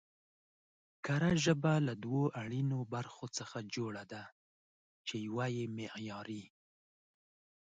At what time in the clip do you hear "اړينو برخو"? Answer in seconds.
2.41-3.25